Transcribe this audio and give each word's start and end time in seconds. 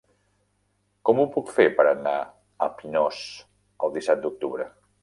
Com 1.09 1.21
ho 1.21 1.27
puc 1.35 1.53
fer 1.57 1.67
per 1.81 1.87
anar 1.91 2.17
a 2.21 2.71
Pinós 2.81 3.25
el 3.89 3.97
disset 4.01 4.27
d'octubre? 4.27 4.73